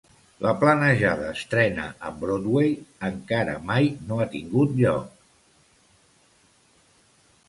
La 0.43 0.51
planejada 0.61 1.25
estrena 1.33 1.83
a 2.07 2.13
Broadway 2.23 2.71
encara 3.09 3.53
mai 3.73 3.89
no 4.07 4.19
ha 4.23 4.27
tingut 4.37 4.73
lloc. 4.79 5.13